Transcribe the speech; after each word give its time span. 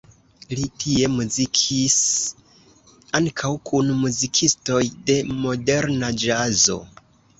Li 0.59 0.63
tie 0.83 1.09
muzikis 1.17 1.97
ankaŭ 3.19 3.53
kun 3.71 3.91
muzikistoj 3.99 4.83
de 5.11 5.19
moderna 5.45 6.11
ĵazo. 6.25 6.81